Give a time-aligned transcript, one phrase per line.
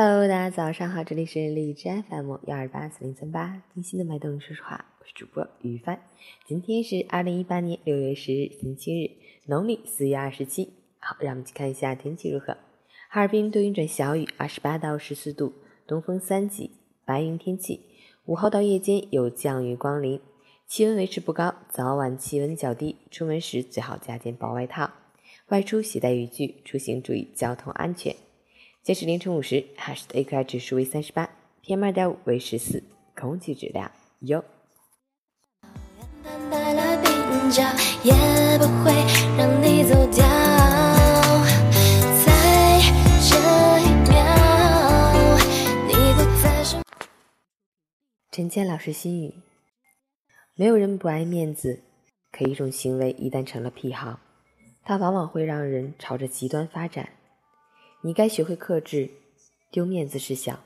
[0.00, 6.00] Hello，大家早上好，这里是荔枝 FM 幺二八四零三八，听心的脉动，说实话，我是主播于帆。
[6.46, 9.10] 今天是二零一八年六月十日，星期日，
[9.46, 10.72] 农历四月二十七。
[11.00, 12.56] 好，让我们去看一下天气如何。
[13.08, 15.52] 哈尔滨多云转小雨，二十八到十四度，
[15.84, 16.70] 东风三级，
[17.04, 17.80] 白云天气。
[18.26, 20.20] 午后到夜间有降雨光临，
[20.68, 24.92] 气温维持不高，早晚气温较低，出门时最好加件薄外套，
[25.48, 28.14] 外出携带雨具，出行注意交通安全。
[28.88, 31.28] 截止凌晨五时，，Hush 的 AQI 指数为三十八
[31.62, 32.82] ，PM 二点五为十四，
[33.14, 34.42] 空气质量优。
[48.30, 49.34] 陈谦老师心语：
[50.54, 51.82] 没有人不爱面子，
[52.32, 54.20] 可一种行为一旦成了癖好，
[54.82, 57.10] 它往往会让人朝着极端发展。
[58.02, 59.10] 你该学会克制，
[59.70, 60.60] 丢面子是小，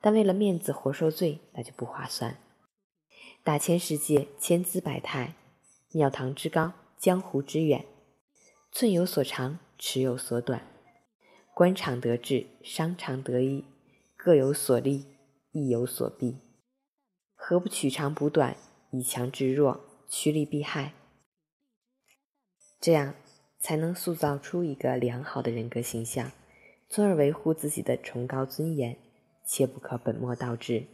[0.00, 2.38] 但为了面子活受罪，那就不划算。
[3.42, 5.34] 大千世界，千姿百态，
[5.92, 7.86] 庙堂之高，江湖之远，
[8.70, 10.66] 寸有所长，尺有所短。
[11.54, 13.64] 官场得志，商场得意，
[14.16, 15.06] 各有所利，
[15.52, 16.38] 亦有所弊。
[17.34, 18.56] 何不取长补短，
[18.90, 20.92] 以强制弱，趋利避害？
[22.80, 23.14] 这样
[23.58, 26.32] 才能塑造出一个良好的人格形象。
[26.94, 28.96] 从而维护自己的崇高尊严，
[29.44, 30.84] 切不可本末倒置。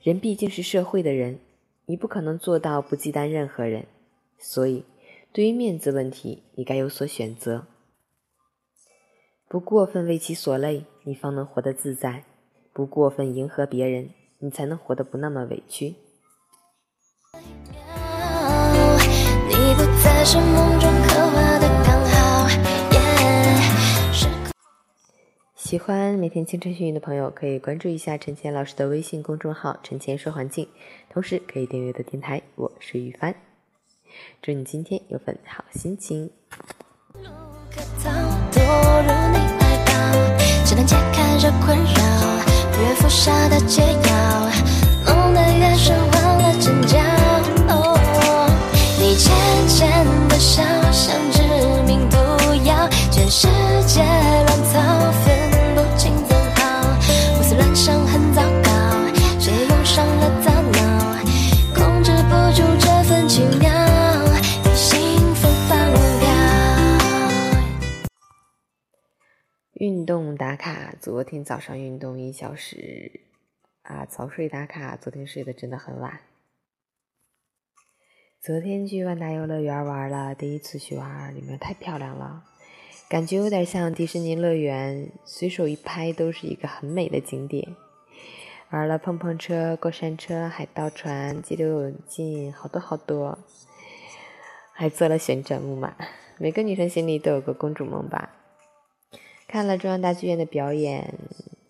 [0.00, 1.40] 人毕竟是社会的人，
[1.84, 3.84] 你不可能做到不忌惮任何人，
[4.38, 4.86] 所以
[5.30, 7.66] 对于面子问题，你该有所选择，
[9.46, 12.22] 不过分为其所累，你方能活得自在；
[12.72, 15.96] 不过分迎合别人，你才能活得不那么委屈。
[17.34, 17.40] 你
[19.74, 20.90] 不再是梦中
[25.68, 30.66] 喜欢每天清晨训练的朋友，可以关注一下陈前老师的微信公众号“陈前说环境”，
[31.12, 32.40] 同时可以订阅的电台。
[32.54, 33.34] 我是雨帆，
[34.40, 36.30] 祝你今天有份好心情。
[69.88, 73.22] 运动打卡，昨天早上运动一小时，
[73.80, 76.20] 啊，早睡打卡，昨天睡得真的很晚。
[78.38, 82.44] 昨天去万达游乐园玩了，第一次去玩，里面太漂亮了，
[83.08, 87.74] 感觉有点像迪士尼乐园，随手一拍都是一个很美的景点。
[88.68, 93.38] 玩了碰碰车、过山车、海盗船、激流勇进，好多好多，
[94.74, 95.96] 还坐了旋转木马，
[96.36, 98.34] 每个女生心里都有个公主梦吧。
[99.48, 101.14] 看了中央大剧院的表演，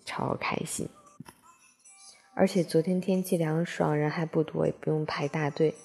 [0.04, 0.88] 超开心！
[2.34, 5.76] 而且昨天天气凉爽，人还不多，也不用排大队。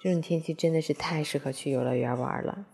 [0.00, 2.64] 这种天气真的是太适合去游乐园玩了。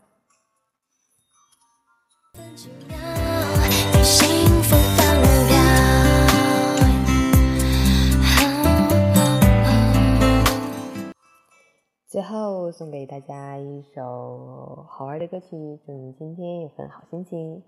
[12.07, 15.47] 最后送给大家一首好玩的歌曲，
[15.87, 17.63] 祝你今天有份好心情。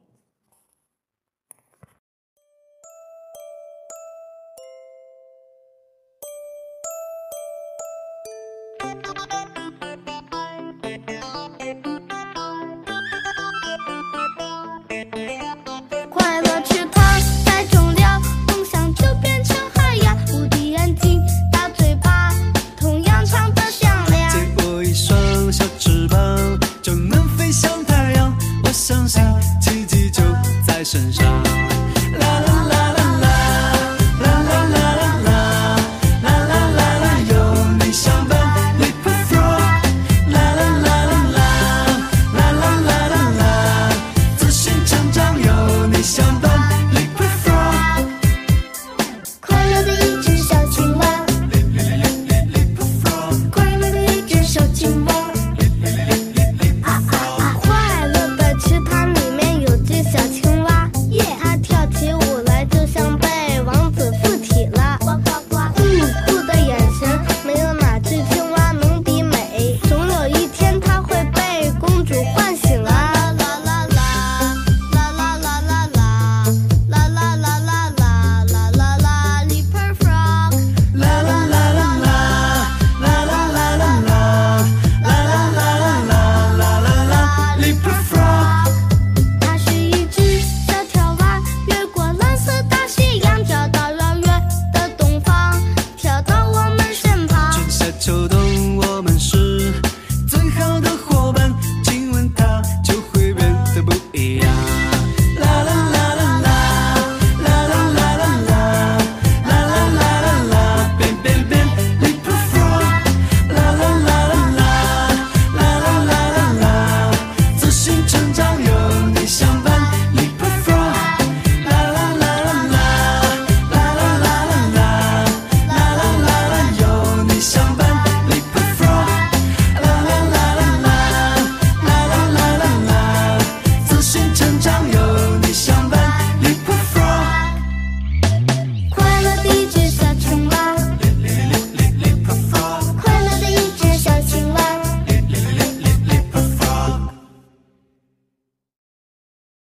[30.81, 31.70] 在身上。